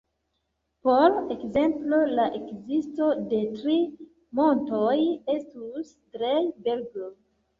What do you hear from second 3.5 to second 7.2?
tri montoj estus Drei-Berg-.